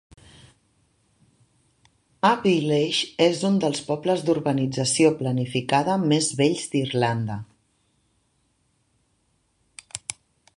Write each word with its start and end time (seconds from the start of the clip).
Abbeyleix 2.29 3.01
és 3.25 3.43
un 3.49 3.59
dels 3.65 3.83
pobles 3.89 4.23
d'urbanització 4.29 5.13
planificada 5.21 5.99
més 6.05 6.31
vells 6.41 6.65
d'Irlanda. 6.73 7.37